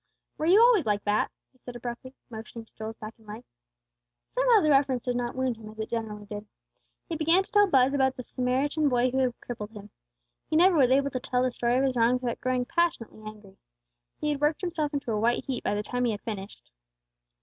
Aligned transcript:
"Were 0.39 0.47
you 0.47 0.59
always 0.59 0.87
like 0.87 1.03
that?" 1.03 1.29
he 1.51 1.59
said 1.59 1.75
abruptly, 1.75 2.15
motioning 2.31 2.65
to 2.65 2.73
Joel's 2.73 2.97
back 2.97 3.13
and 3.19 3.27
leg. 3.27 3.43
Somehow 4.33 4.61
the 4.61 4.71
reference 4.71 5.05
did 5.05 5.15
not 5.15 5.35
wound 5.35 5.57
him 5.57 5.69
as 5.69 5.77
it 5.77 5.91
generally 5.91 6.25
did. 6.25 6.47
He 7.07 7.15
began 7.15 7.43
to 7.43 7.51
tell 7.51 7.67
Buz 7.67 7.93
about 7.93 8.17
the 8.17 8.23
Samaritan 8.23 8.89
boy 8.89 9.11
who 9.11 9.19
had 9.19 9.39
crippled 9.41 9.69
him. 9.73 9.91
He 10.49 10.55
never 10.55 10.75
was 10.75 10.89
able 10.89 11.11
to 11.11 11.19
tell 11.19 11.43
the 11.43 11.51
story 11.51 11.77
of 11.77 11.83
his 11.83 11.95
wrongs 11.95 12.23
without 12.23 12.41
growing 12.41 12.65
passionately 12.65 13.21
angry. 13.27 13.59
He 14.19 14.31
had 14.31 14.41
worked 14.41 14.61
himself 14.61 14.91
into 14.91 15.11
a 15.11 15.19
white 15.19 15.45
heat 15.45 15.63
by 15.63 15.75
the 15.75 15.83
time 15.83 16.05
he 16.05 16.13
had 16.13 16.21
finished. 16.21 16.71